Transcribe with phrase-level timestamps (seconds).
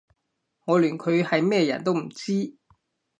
[0.65, 2.55] 我連佢係咩人都唔知